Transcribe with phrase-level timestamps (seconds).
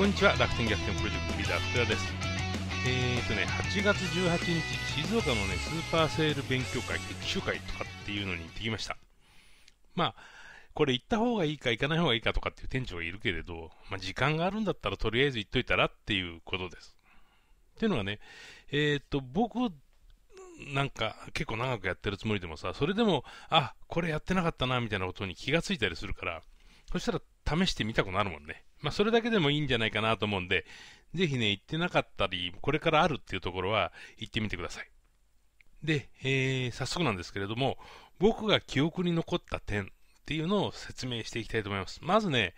[0.00, 2.06] こんにちは楽天逆転プロジェクトリーダー福田です
[2.88, 8.96] えーとね8月18日静岡のねスーパーセール勉強会研修会とかっていうのに行ってきました
[9.94, 10.14] まあ
[10.72, 16.96] これ行った方がいいか行かない方がいいかとかっていう店長がいるけれど、まあ、時間があるんだったらとりあえず行っといたらっていうことです。
[17.76, 18.20] っていうのがね、
[18.72, 19.58] えー、と、僕、
[20.72, 26.40] なんか結構長くやってるつもりでもさ、それでも、あ、これやってなかったな、みたいなことに気がついたりするから、
[26.90, 27.20] そしたら
[27.66, 28.64] 試してみたくなるもんね。
[28.80, 30.64] まあ、それだけでもいいんじゃないかなと思うんで、
[31.14, 34.90] ぜひね、行ってなかったり、これからあるっていうところは行ってみてください。
[35.82, 37.78] で、えー、早速なんですけれども、
[38.18, 39.86] 僕が記憶に残った点っ
[40.26, 42.00] ていうのを説明していきたいと思います。
[42.02, 42.54] まずね、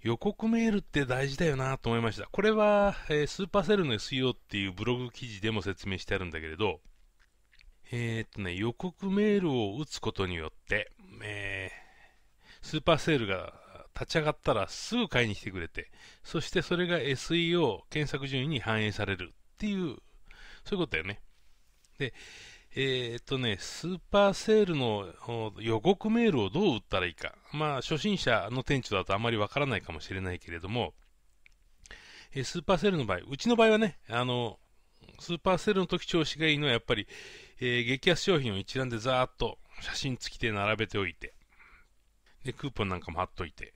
[0.00, 2.28] 予告メールって大事だよなと思いました。
[2.30, 6.80] これは、えー、スーパーセルの SEO っていうブログ記事でも説明してあるんだけれど、
[7.90, 10.90] えー、っとね、予告メールを打つことによって、
[11.22, 13.54] えー、スーパーセールが
[13.94, 15.90] 立ち上がったらすぐ買いに来てくれて、
[16.22, 21.20] そしてそれが SEO 検索順位に反映されるっていう、そういうことだよね。
[21.98, 22.12] で、
[22.76, 25.06] えー、っとね、スーパーセールの
[25.60, 27.36] 予告メールをどう打ったらいいか。
[27.52, 30.92] まあ、初心者の店長だとあまりわからないかもしれないけれども、
[32.32, 34.58] えー、スーパーセールの場合、うちの場合はね、あの、
[35.20, 37.06] スーパーセールの時調子がいいのはやっぱり、
[37.60, 41.34] えー、激安商品を一覧でざーっと写真付きで並べておいて、
[42.44, 43.74] で、クーポンなんかも貼っといて、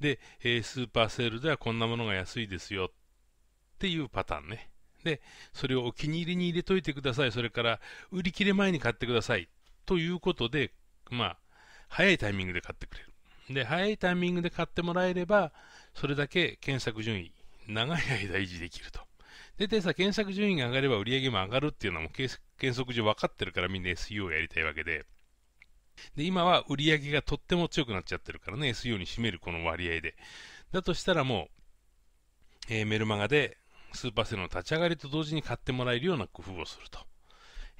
[0.00, 2.88] で、えー、スーパーセールではこんなものが安いですよっ
[3.78, 4.70] ていうパターンね。
[5.04, 5.20] で、
[5.52, 7.32] それをお気に入りに入れといてください。
[7.32, 9.48] それから、売り切れ前に買ってください。
[9.86, 10.72] ということで、
[11.10, 11.38] まあ、
[11.88, 13.54] 早いタイミングで買ってくれる。
[13.54, 15.52] で、早いタイミングで買ってもらえれば、
[15.94, 17.32] それだけ検索順位、
[17.66, 19.00] 長い間維持できると。
[19.56, 25.06] で、さ、検索順位が上がれば売り上げも上がるっていうのも計測上分かってるからみんな SEO をやりたいわけで。
[26.16, 30.16] で、今は売り上げがとっても強くなっちゃってるからね、SEO に占めるこの割合で。
[30.72, 31.48] だとしたらも
[32.68, 33.56] う、えー、メルマガで
[33.92, 37.00] スーパーセルの立ち上がりと同時に買ってもらえるような工夫をすると。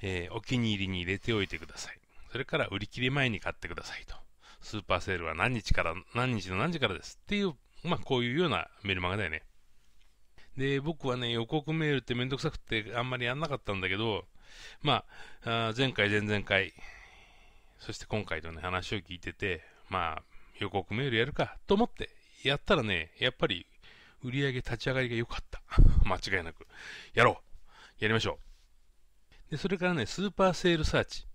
[0.01, 1.99] えー、お気に入りに入れておいてください。
[2.31, 4.15] それから売り切れ前に買ってくださいと。
[4.61, 7.53] スーパーセールは何日から、何日の何時からですっていう、
[7.83, 9.43] まあこういうようなメルマガだよね。
[10.57, 14.25] で、僕はね、予告メールってめんどくさくてあんまりやんなかったんだけど、
[14.81, 15.05] ま
[15.43, 16.73] あ、あ前回、前々回、
[17.79, 20.23] そして今回とね、話を聞いてて、まあ、
[20.59, 22.09] 予告メールやるかと思って
[22.43, 23.65] やったらね、やっぱり
[24.23, 25.61] 売り上げ立ち上がりが良かった。
[26.05, 26.67] 間違いなく。
[27.13, 27.41] やろ
[27.99, 28.39] うやりましょ
[29.47, 31.25] うで、それからね、スーパーセールサーチ。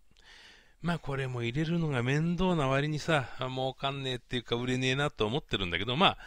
[0.82, 6.18] まあこれも入れるのが面倒な割にさ、儲かんねえっていうか売れねえなと思ってるんだけど、まあ、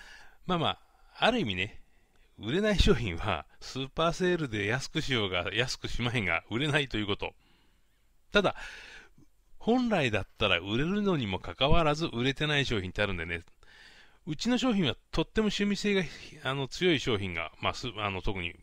[0.48, 0.80] まあまあ、
[1.20, 1.80] ある意味ね、
[2.40, 7.34] 売れない商品はスーパーセールで安くしようが安くしまへんが売れないということ。
[8.32, 8.56] ただ、
[9.68, 13.42] 本来だったら売れるのにもかかわらず売れてない商品ってあるんでね、
[14.26, 16.04] うちの商品はとっても趣味性が
[16.46, 17.74] あの強い商品が、まあ、
[18.06, 18.56] あの特に、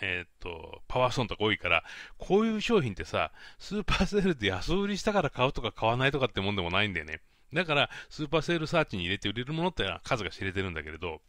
[0.00, 1.84] えっ、と、パワーソンとか多いから、
[2.16, 7.20] こういう商品ってさ、スーパーセールで安売りしたから買うとか買わないとかってもんでもないんだよね。
[7.52, 11.20] だから、スーパーセールサーチに入れて売れるものって数が知れてるんだけれど、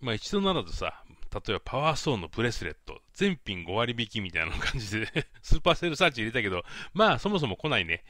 [0.00, 1.04] まあ一度ならずさ、
[1.46, 5.06] 例えばパワーストーンのブレスレット、全品5割引きみたいな感じで
[5.42, 6.64] スーパーセールサーチ入れたけど、
[6.94, 8.04] まあそもそも来ないね。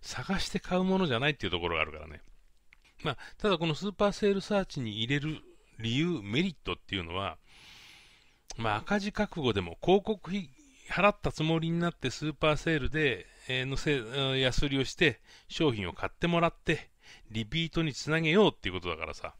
[0.00, 2.22] 探して買うものじゃないっていうところがあるからね。
[3.02, 5.40] まあ、ただこのスーパーセールサーチに入れる
[5.78, 7.36] 理由、メリットっていうのは、
[8.56, 10.50] まあ、赤字覚悟でも広告費
[10.88, 14.02] 払ったつもりになってスーパーセールで、えー、のせ
[14.40, 16.90] 安売りをして商品を買ってもらって
[17.30, 19.34] リピートにつなげようっていうことだからさ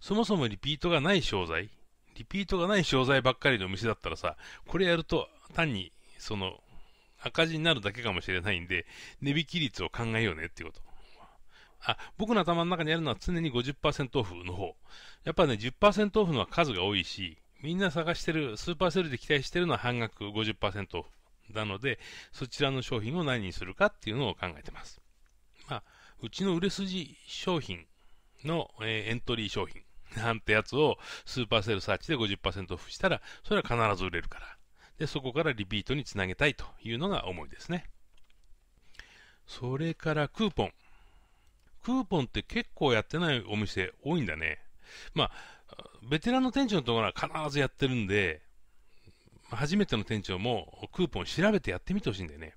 [0.00, 1.70] そもそもリピートがない商材
[2.14, 4.36] リピートがない商材ばっかりのお店だったらさ
[4.66, 6.54] これやると単にその
[7.20, 8.86] 赤字になるだけかもしれないんで
[9.20, 10.94] 値引き率を考えようねっていうこと
[11.86, 14.74] あ、僕の頭の中にあるのは常に50%オフの方。
[15.24, 21.08] やっぱね、10%オフのは数が多いし、みんな探してる、スーパーセルで期待してるのは半額50%オフ。
[21.52, 21.98] なので、
[22.32, 25.00] そちらの商品を何にするかっていうのを考えてます。
[25.68, 25.82] まあ、
[26.22, 27.86] うちの売れ筋商品
[28.44, 29.82] の、えー、エントリー商品
[30.16, 34.56] なんてやつをスーパーセールサーチで50%オフしたら、それは必ず売れるから。
[34.98, 37.86] で、そこからリピートにつなげたいというのが思いですね。
[39.46, 40.72] それからクーポン。
[41.82, 44.58] クーポンって結構やってないお店多いんだね。
[45.14, 45.30] まあ、
[46.08, 48.42] ベテランの店長のところは必ずやってるんで、
[49.50, 52.54] 初めての店長もクーポン調べてやってみてほしいんだよね。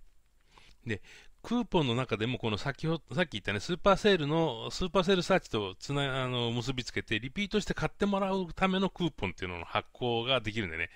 [0.86, 1.02] で、
[1.48, 10.90] クーポンの中でもこの先ほど、さっき言ったね、スーパーセールの、スーパーセールサーチとつな、あの、結びつけて、リピートして買ってもらうためのクーポンっていうのの発行ができるんでね。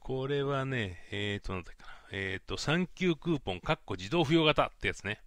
[0.00, 1.88] これはね、えっ、ー、と、なんだっけな。
[2.10, 5.20] えっ、ー、と、サンキュークーポン、かっこ自動付与型ってやつね。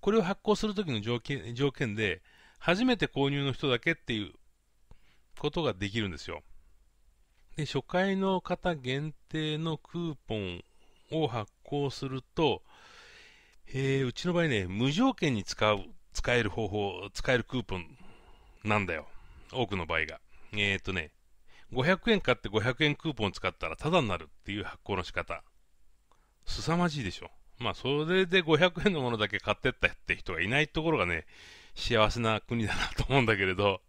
[0.00, 2.22] これを発行するときの条件条件で、
[2.60, 4.32] 初めて購入の人だけっていう
[5.40, 6.44] ことができるんですよ。
[7.56, 10.62] で、初回の方限定のクーポン
[11.10, 12.62] を発行すると、
[13.72, 15.80] え、うちの場合ね、無条件に使う、
[16.12, 17.86] 使える方法、使えるクーポン
[18.64, 19.06] なんだよ。
[19.52, 20.20] 多くの場合が。
[20.52, 21.10] えー、っとね、
[21.72, 25.42] 500円買って500円クーポン使ったらタダになるっていう発行の仕方。
[26.46, 27.30] 凄まじいでしょ。
[27.58, 31.26] まあ、それで500円のものだけ買ってったって人がいないところがね、
[31.74, 33.80] 幸せな国だなと思うんだけれど、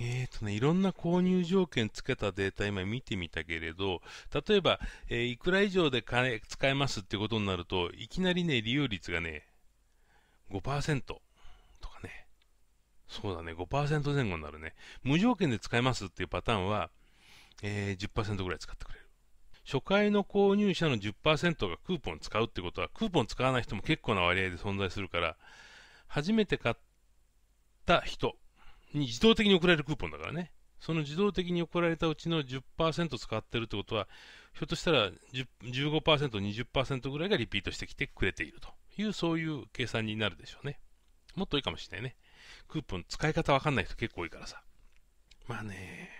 [0.00, 4.00] えーとね、いろんな購入条件つけたデータ今見てみたけれど、
[4.48, 4.78] 例えば、
[5.08, 9.44] えー、いくら以上で金使えますってことになると、いきなりね、利用率がね、
[10.52, 11.20] 5%と
[11.82, 12.26] かね、
[13.08, 14.74] そうだね、5%前後になるね。
[15.02, 16.90] 無条件で使えますっていうパターンは、
[17.62, 19.04] えー、10%ぐらい使ってくれる。
[19.64, 25.36] 初回の購入者の10%がクーポン使うってことは、クーポン使わない人も結構な割合で存在するから、
[26.06, 26.76] 初めて買っ
[27.84, 28.36] た人
[28.94, 30.52] に自動的に送られるクーポンだからね。
[30.80, 34.08] その自動的に送られたうちの10%使ってるってことは、
[34.52, 35.10] ひょっとしたら
[35.62, 40.78] 15%、20%ぐらいがリピートしてきてくれているという、そういう計算になるでしょうね。
[41.34, 42.16] もっといいかもしれないね。
[42.68, 44.62] クーポン使い方わかんない人結構多いからさ。
[45.46, 46.10] まあね、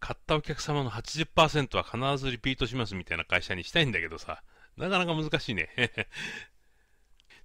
[0.00, 4.42] 買ったお客様の80%は必ずリピートしますみたいな会社にしたいんだけどさ、
[4.76, 5.68] なかなか難しいね。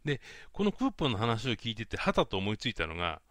[0.05, 0.21] で、
[0.51, 3.21] このクーポンの話を聞いてて、はたと思いついたのが、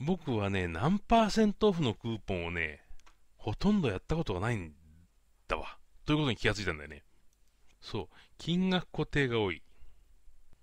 [0.00, 2.82] 僕はね、何パーセントオフのクーポンをね、
[3.36, 4.72] ほとんどやったことがないん
[5.48, 5.78] だわ。
[6.06, 7.02] ということに気がついたんだよね。
[7.80, 8.08] そう、
[8.38, 9.62] 金額固定が多い。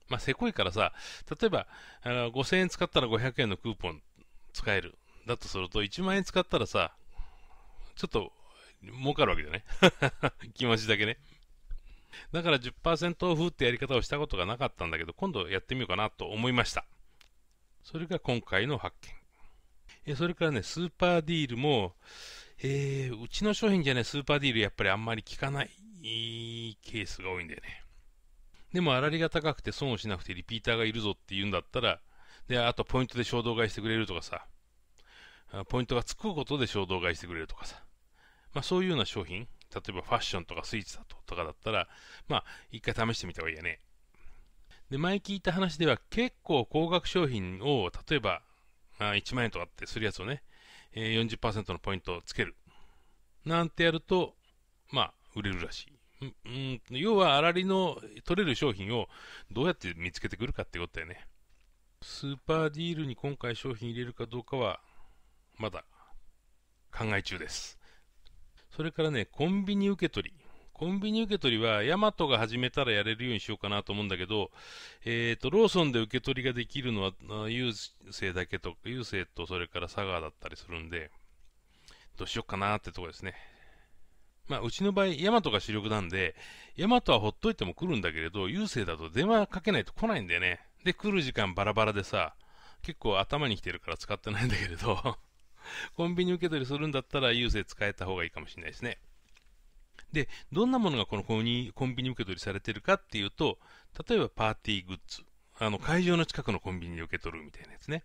[0.08, 0.94] まあ、せこいからさ、
[1.40, 1.68] 例えば、
[2.04, 4.02] あ5000円使ったら500円のクーポン
[4.54, 4.96] 使える。
[5.28, 6.96] だとすると、1万円使ったらさ、
[7.96, 8.32] ちょっと、
[9.02, 9.66] 儲かるわけだね。
[10.54, 11.18] 気持ちだけね。
[12.32, 16.86] だから10%オフってやり方をしたことがなかったんだけど、今度やってみようかなと思いました。
[17.84, 19.25] それが今回の発見。
[20.06, 21.96] えそれからね、スーパーディールも、
[22.62, 25.70] えー、うちの商品じゃね、スーパーディールやっぱりあんまり効かない
[26.84, 27.84] ケースが多いんだよね。
[28.72, 32.00] でも、粗利が高くて損をしなくてリピーターがいるぞって言うんだったら、
[32.48, 34.46] で、あとポイントで衝動買いしてくれるとかさ、
[35.70, 37.82] ポイントがつくことで衝動買いしてくれるとかさ、
[38.54, 41.88] まあそういうような商品、例えばファッションとかスイーツだととかだったら、
[42.28, 43.80] まあ一回試してみた方がいいよね。
[44.90, 48.42] で、前聞いた話では結構高額商品を、例えば、
[49.00, 50.44] あ1万円とかってするやつをね、
[50.94, 52.56] えー、40%のポイントをつける。
[53.46, 54.36] なんてやると、
[54.92, 55.96] まあ、売れるらしい。
[56.46, 59.08] うん、要は、粗利の取れる商品を
[59.52, 61.28] どうやって見つけてくるかってことだよね。
[62.02, 64.80] スーパーディールに今回商品入れるかどうかは、
[65.58, 65.86] まだ
[66.92, 67.78] 考え中です。
[68.76, 70.45] それからね、コンビニ受け取り。
[70.76, 74.52] コンビニ受け取りは、ヤマトが始めたらやれるようにしようかなと思うんだけど、
[75.06, 77.12] えっ、ー、と、ローソンで受け取りができるのは、
[77.48, 77.68] 郵
[78.08, 81.12] 政だけとか、郵政とそれから佐川だったりするんで、
[82.18, 83.36] どうしようかなってとこですね。
[84.50, 86.36] まあ、うちの場合、ヤマトが主力なんで、
[86.76, 90.60] ヤマトはほっといても来るんだけれど、郵政だと電話かけないと来ないんだよね。
[90.84, 92.36] で、来る時間バラバラでさ、
[92.82, 95.18] 結構頭に来てるから使ってないんだけれど、
[95.96, 99.00] コンビニ受け取りするんだったら郵政使えた方がいいかもしれないですね。
[100.12, 101.44] で、どんなものがこのコン
[101.96, 103.60] ビニ受け取りされてるかっていうと、
[104.08, 105.24] 例えばパーティーグッズ。
[105.58, 108.04] あの、会場の近くのコンビニで受け取るみたいなやつね。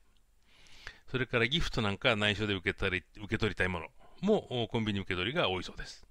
[1.11, 3.87] それからギフトなんか内緒で受け取り受け取りたいもの
[4.20, 6.06] もコンビニ受け取りが多いそうです。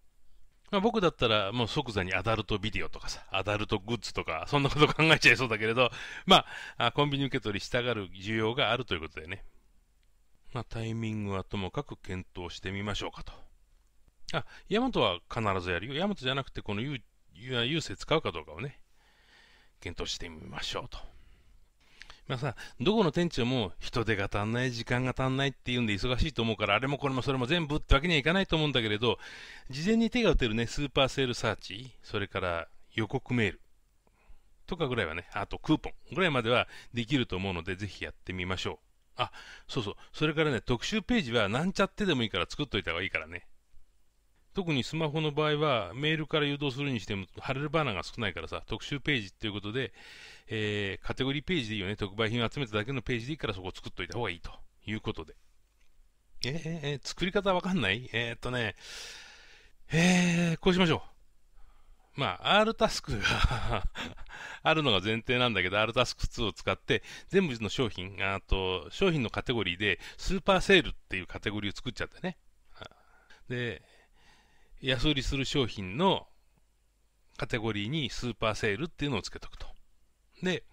[0.71, 5.89] まあ、僕だったらもう即座にアダルトビデオとかさ、アダルトグッズとか、そんなこと考えちゃいそうだけれど、
[6.25, 6.45] ま
[6.77, 9.43] あ、コンビニ受け取りしたがる需要があるということでね。
[10.53, 13.33] まあ、タイミングはともかく検討してみましょうかと。
[14.33, 15.93] あ、ヤマトは必ずやるよ。
[15.95, 17.01] ヤマトじゃなくて、この優
[17.81, 18.79] 勢使うかどうかをね、
[19.81, 20.99] 検討してみましょうと。
[22.27, 29.17] まあさ、どこの店長も人手が足んない、時間が足んないっていうんで忙しいと思うから、あれもこれもそれも全部ってわけにはいかないと思うんだけれど、
[29.71, 33.61] 事前に手が打てるね、スーパーセールサーチ、それから予告メール
[34.67, 39.21] とかぐらいはね、あとクーポンぐらいまではできると思うので、ぜひやってみましょう。
[39.21, 39.31] あ、
[39.67, 39.95] そうそう。
[40.13, 43.47] それからね、特集ページはなんちゃってでもいいから作っといた方がいいからね。
[44.59, 49.93] 特にスマホの場合は、メールから誘導するにしても、貼れるバナーが少ないからさ、特集ページっていうことで、
[50.49, 51.95] えー、カテゴリーページでいいよね。
[51.95, 54.51] 特売品を集めただけのページでいいからそこを作っといた方がいいと
[54.85, 55.33] いうことで。
[56.43, 58.09] えー、えー、作り方わかんない？
[58.11, 58.75] えー、っとね、
[59.93, 61.03] えー、こうしましょ
[62.17, 62.19] う。
[62.19, 63.85] まあ、R タスクが
[64.61, 72.37] あるのが前提なんだけど、R タスク2を使って、全部の商品、あと、商品のカテゴリーで、スーパーセールっていうカテゴリーを作っちゃってね。
[73.47, 73.81] で、
[74.81, 76.27] 安売りする商品の
[77.37, 79.67] カテゴリーにスーパーセールっていうのをつけとくと。
[80.41, 80.63] で、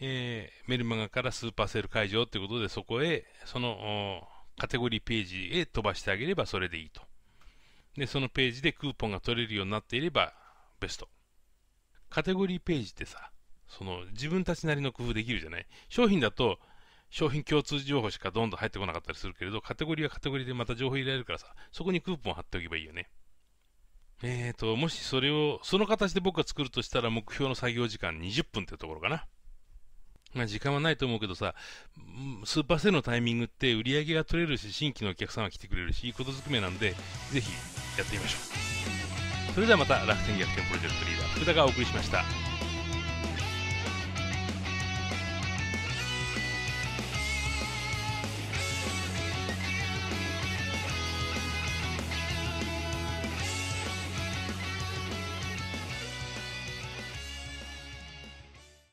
[0.00, 4.22] えー、メルマガからスーパーセール会場っていうことで、そこへ、その
[4.58, 7.02] カテゴリーページへ飛ばしてあげればそれでいいと。
[7.96, 10.32] で、そのページでクーポンが取れるようになっていれば
[10.80, 11.08] ベスト。
[12.08, 13.30] カテゴリーページってさ、
[13.68, 15.66] その自分たちなりの工夫できるじゃない？
[15.88, 16.58] 商品だと
[17.10, 23.08] 商品共通情報しかどんどん入ってこなかったりするけれど、カテゴリーはカテゴリーでまた情報入れられるからさ、そこにクーポン貼っておけばいいよね。
[24.22, 29.26] えーと、もしそれを、その形で僕が作るとしたら目標の作業時間20分ってところかな。
[30.34, 31.54] まあ時間はないと思うけどさ、
[32.44, 36.94] スーパーセルのタイミングって売り上げが取れるし、新規のお客さんは来てくれるし、いいことずくめなんで、
[37.30, 37.52] ぜひ
[37.98, 38.38] やってみましょ
[39.50, 39.54] う。
[39.54, 42.24] それではまた楽天逆転プロジェクトリーダー、福田がお送りしました。